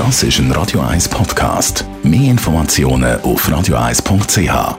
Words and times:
Das 0.00 0.22
ist 0.22 0.38
ein 0.38 0.50
Radio 0.52 0.80
1 0.80 1.10
Podcast. 1.10 1.84
Mehr 2.02 2.30
Informationen 2.30 3.20
auf 3.20 3.46
radio1.ch. 3.46 4.78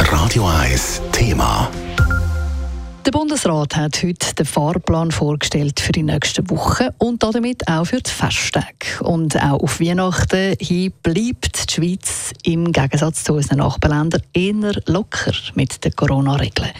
Radio 0.00 0.48
1 0.48 1.02
Thema. 1.12 1.70
Der 3.06 3.12
Bundesrat 3.12 3.76
hat 3.76 4.02
heute 4.02 4.34
den 4.34 4.44
Fahrplan 4.44 5.12
vorgestellt 5.12 5.78
für 5.78 5.92
die 5.92 6.02
nächsten 6.02 6.50
Wochen 6.50 6.88
und 6.98 7.22
damit 7.22 7.68
auch 7.68 7.84
für 7.84 8.00
die 8.00 8.10
Festtage. 8.10 9.00
Und 9.04 9.40
auch 9.40 9.62
auf 9.62 9.78
Weihnachten 9.78 10.56
hin 10.60 10.92
bleibt 11.00 11.70
die 11.70 11.74
Schweiz 11.74 12.32
im 12.42 12.72
Gegensatz 12.72 13.22
zu 13.22 13.34
unseren 13.34 13.58
Nachbarländern 13.58 14.22
eher 14.32 14.72
locker 14.86 15.32
mit 15.54 15.84
den 15.84 15.94
Corona-Regeln. 15.94 16.72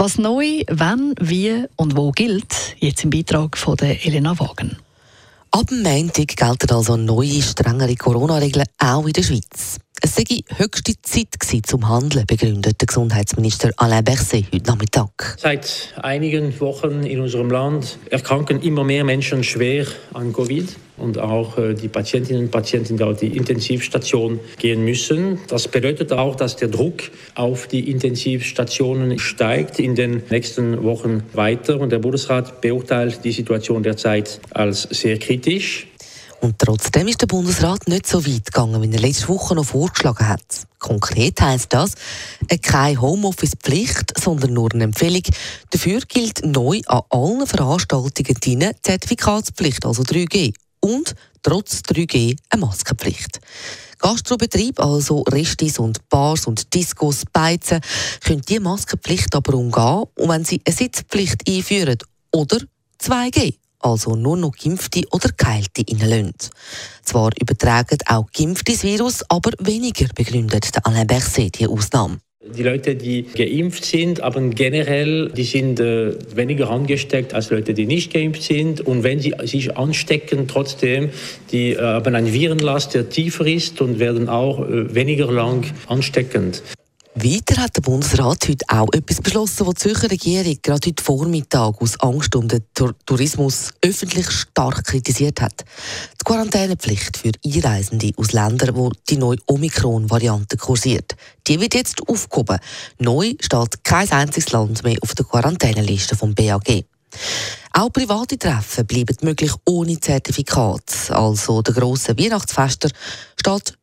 Was 0.00 0.16
neu, 0.16 0.62
wann, 0.70 1.14
wie 1.20 1.66
und 1.76 1.94
wo 1.94 2.10
gilt, 2.10 2.74
jetzt 2.78 3.04
im 3.04 3.10
Beitrag 3.10 3.58
von 3.58 3.76
der 3.76 4.02
Elena 4.06 4.38
Wagen. 4.38 4.78
Ab 5.50 5.66
dem 5.66 5.82
Montag 5.82 6.36
gelten 6.36 6.70
also 6.70 6.96
neue, 6.96 7.42
strengere 7.42 7.94
Corona-Regeln 7.96 8.64
auch 8.78 9.04
in 9.04 9.12
der 9.12 9.22
Schweiz. 9.22 9.76
Sei 10.20 10.42
höchste 10.58 10.92
Zeit 11.00 11.40
gewesen 11.40 11.64
zum 11.64 11.88
Handeln, 11.88 12.26
begründet 12.26 12.78
der 12.78 12.86
Gesundheitsminister 12.86 13.70
Alain 13.78 14.04
Berset 14.04 14.44
heute 14.52 14.66
Nachmittag. 14.66 15.36
Seit 15.38 15.94
einigen 15.96 16.60
Wochen 16.60 17.04
in 17.04 17.20
unserem 17.20 17.50
Land 17.50 17.96
erkranken 18.10 18.60
immer 18.60 18.84
mehr 18.84 19.02
Menschen 19.04 19.42
schwer 19.42 19.86
an 20.12 20.34
Covid 20.34 20.76
und 20.98 21.16
auch 21.16 21.56
äh, 21.56 21.72
die 21.72 21.88
Patientinnen 21.88 22.42
und 22.42 22.50
Patienten, 22.50 22.98
die 22.98 23.02
auf 23.02 23.18
die 23.18 23.34
Intensivstation 23.34 24.40
gehen 24.58 24.84
müssen. 24.84 25.38
Das 25.48 25.68
bedeutet 25.68 26.12
auch, 26.12 26.36
dass 26.36 26.56
der 26.56 26.68
Druck 26.68 27.10
auf 27.34 27.66
die 27.66 27.90
Intensivstationen 27.90 29.18
steigt 29.18 29.78
in 29.78 29.94
den 29.94 30.22
nächsten 30.28 30.82
Wochen 30.84 31.22
weiter 31.32 31.80
und 31.80 31.92
der 31.92 31.98
Bundesrat 31.98 32.60
beurteilt 32.60 33.24
die 33.24 33.32
Situation 33.32 33.82
derzeit 33.82 34.38
als 34.50 34.82
sehr 34.82 35.18
kritisch. 35.18 35.86
Und 36.40 36.58
trotzdem 36.58 37.06
ist 37.06 37.20
der 37.20 37.26
Bundesrat 37.26 37.86
nicht 37.86 38.06
so 38.06 38.24
weit 38.26 38.46
gegangen, 38.46 38.80
wie 38.80 38.90
er 38.94 39.00
letzte 39.00 39.28
Woche 39.28 39.54
noch 39.54 39.66
vorgeschlagen 39.66 40.26
hat. 40.26 40.66
Konkret 40.78 41.38
heisst 41.42 41.72
das, 41.74 41.92
keine 42.62 43.00
Homeoffice-Pflicht, 43.00 44.18
sondern 44.18 44.54
nur 44.54 44.72
eine 44.72 44.84
Empfehlung. 44.84 45.22
Dafür 45.68 46.00
gilt 46.08 46.44
neu 46.44 46.80
an 46.86 47.02
allen 47.10 47.46
Veranstaltungen 47.46 48.34
die 48.42 48.70
Zertifikatspflicht, 48.82 49.84
also 49.84 50.02
3G. 50.02 50.54
Und 50.80 51.14
trotz 51.42 51.80
3G 51.80 52.36
eine 52.48 52.60
Maskenpflicht. 52.64 53.40
Gastrobetrieb, 53.98 54.80
also 54.80 55.20
Restis 55.24 55.78
und 55.78 56.08
Bars 56.08 56.46
und 56.46 56.72
Discos, 56.72 57.24
Beizen, 57.30 57.80
können 58.24 58.40
diese 58.48 58.60
Maskenpflicht 58.60 59.34
aber 59.34 59.52
umgehen, 59.52 60.04
und 60.16 60.28
wenn 60.30 60.46
sie 60.46 60.62
eine 60.64 60.74
Sitzpflicht 60.74 61.46
einführen 61.46 61.98
oder 62.32 62.60
2G 62.98 63.56
also 63.80 64.14
nur 64.16 64.36
noch 64.36 64.52
Geimpfte 64.56 65.02
oder 65.10 65.30
Geheilte 65.36 65.82
reinlassen. 65.88 66.34
Zwar 67.02 67.30
übertragen 67.40 67.98
auch 68.06 68.30
Geimpfte 68.32 68.72
das 68.72 68.84
Virus, 68.84 69.24
aber 69.28 69.50
weniger 69.58 70.06
begründet 70.14 70.74
der 70.74 70.86
Alain 70.86 71.06
Berset 71.06 71.58
die 71.58 71.66
Ausnahme. 71.66 72.18
Die 72.42 72.62
Leute, 72.62 72.94
die 72.94 73.24
geimpft 73.24 73.84
sind, 73.84 74.22
aber 74.22 74.40
generell, 74.40 75.28
die 75.28 75.44
sind 75.44 75.78
äh, 75.78 76.14
weniger 76.34 76.70
angesteckt 76.70 77.34
als 77.34 77.50
Leute, 77.50 77.74
die 77.74 77.84
nicht 77.84 78.14
geimpft 78.14 78.42
sind. 78.42 78.80
Und 78.80 79.02
wenn 79.02 79.20
sie 79.20 79.34
sich 79.44 79.76
anstecken, 79.76 80.48
trotzdem, 80.48 81.10
die 81.52 81.72
äh, 81.72 81.82
haben 81.82 82.14
einen 82.14 82.32
Virenlast, 82.32 82.94
der 82.94 83.10
tiefer 83.10 83.46
ist 83.46 83.82
und 83.82 83.98
werden 83.98 84.30
auch 84.30 84.60
äh, 84.60 84.94
weniger 84.94 85.30
lang 85.30 85.66
ansteckend. 85.86 86.62
Weiter 87.14 87.60
hat 87.60 87.76
der 87.76 87.82
Bundesrat 87.82 88.48
heute 88.48 88.64
auch 88.68 88.86
etwas 88.92 89.20
beschlossen, 89.20 89.66
was 89.66 89.74
die 89.74 89.80
Zürcher 89.80 90.10
Regierung 90.12 90.56
gerade 90.62 90.88
heute 90.88 91.02
Vormittag 91.02 91.82
aus 91.82 91.98
Angst 91.98 92.36
um 92.36 92.46
den 92.46 92.64
Tourismus 93.04 93.72
öffentlich 93.82 94.30
stark 94.30 94.84
kritisiert 94.84 95.40
hat. 95.40 95.64
Die 96.20 96.24
Quarantänepflicht 96.24 97.16
für 97.16 97.32
Einreisende 97.44 98.12
aus 98.16 98.32
Ländern, 98.32 98.76
wo 98.76 98.92
die 99.08 99.16
neue 99.16 99.38
Omikron-Variante 99.46 100.56
kursiert, 100.56 101.16
die 101.48 101.60
wird 101.60 101.74
jetzt 101.74 102.00
aufgehoben. 102.08 102.60
Neu 103.00 103.34
steht 103.40 103.82
kein 103.82 104.10
einziges 104.12 104.52
Land 104.52 104.84
mehr 104.84 104.98
auf 105.00 105.16
der 105.16 105.26
Quarantäneliste 105.26 106.14
vom 106.14 106.32
BAG. 106.32 106.84
Auch 107.72 107.92
private 107.92 108.38
Treffen 108.38 108.86
bleiben 108.86 109.16
möglich 109.22 109.52
ohne 109.66 109.98
Zertifikat. 109.98 111.10
Also 111.10 111.60
der 111.60 111.74
grossen 111.74 112.16
Weihnachtsfester 112.16 112.88
steht 113.36 113.74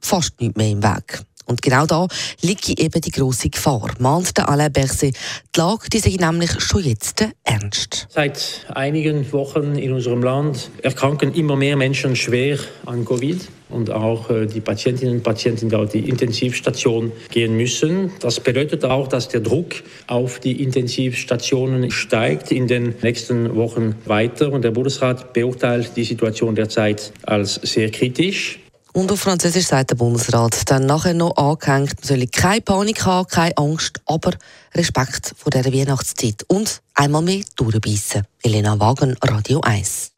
fast 0.00 0.40
nicht 0.40 0.56
mehr 0.56 0.70
im 0.70 0.82
Weg. 0.82 1.22
Und 1.46 1.62
genau 1.62 1.86
da 1.86 2.06
liegt 2.40 2.68
eben 2.68 3.00
die 3.00 3.10
grosse 3.10 3.48
Gefahr, 3.48 3.90
mahnt 3.98 4.36
der 4.38 4.48
Alain 4.48 4.72
Berset. 4.72 5.16
Die 5.54 5.60
Lage 5.60 5.88
die 5.92 5.98
sei 5.98 6.16
nämlich 6.18 6.60
schon 6.60 6.84
jetzt 6.84 7.24
ernst. 7.44 8.06
Seit 8.10 8.66
einigen 8.74 9.30
Wochen 9.32 9.76
in 9.76 9.92
unserem 9.92 10.22
Land 10.22 10.70
erkranken 10.82 11.34
immer 11.34 11.56
mehr 11.56 11.76
Menschen 11.76 12.16
schwer 12.16 12.58
an 12.86 13.04
Covid 13.04 13.40
und 13.72 13.90
auch 13.90 14.30
äh, 14.30 14.46
die 14.46 14.60
Patientinnen 14.60 15.16
und 15.16 15.22
Patienten, 15.22 15.68
die 15.68 15.76
auf 15.76 15.90
die 15.90 16.08
Intensivstation 16.08 17.12
gehen 17.30 17.56
müssen. 17.56 18.12
Das 18.20 18.40
bedeutet 18.40 18.84
auch, 18.84 19.08
dass 19.08 19.28
der 19.28 19.40
Druck 19.40 19.82
auf 20.06 20.38
die 20.38 20.62
Intensivstationen 20.62 21.90
steigt 21.90 22.52
in 22.52 22.66
den 22.66 22.94
nächsten 23.02 23.54
Wochen 23.56 23.94
weiter 24.04 24.52
und 24.52 24.62
der 24.62 24.70
Bundesrat 24.70 25.32
beurteilt 25.32 25.92
die 25.96 26.04
Situation 26.04 26.54
derzeit 26.54 27.12
als 27.22 27.54
sehr 27.54 27.90
kritisch. 27.90 28.61
Und 28.92 29.10
auf 29.10 29.20
Französisch 29.20 29.66
sagt 29.66 29.90
der 29.90 29.96
Bundesrat 29.96 30.70
dann 30.70 30.84
nachher 30.86 31.14
noch 31.14 31.36
angehängt, 31.36 31.94
man 32.00 32.08
solle 32.08 32.26
keine 32.26 32.60
Panik 32.60 33.06
haben, 33.06 33.26
keine 33.26 33.56
Angst, 33.56 34.00
aber 34.04 34.32
Respekt 34.74 35.34
vor 35.36 35.50
dieser 35.50 35.72
Weihnachtszeit 35.72 36.42
und 36.48 36.82
einmal 36.94 37.22
mehr 37.22 37.42
durchbeissen. 37.56 38.26
Elena 38.42 38.78
Wagen, 38.78 39.16
Radio 39.22 39.60
1. 39.62 40.12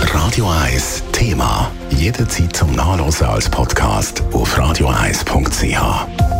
Radio 0.00 0.50
1 0.50 1.02
Thema. 1.12 1.70
Jederzeit 1.90 2.54
zum 2.54 2.72
Nachlesen 2.72 3.26
als 3.26 3.48
Podcast 3.48 4.22
auf 4.32 4.58
radio1.ch. 4.58 6.39